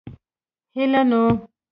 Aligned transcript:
هلئ 0.75 1.01
نو. 1.09 1.21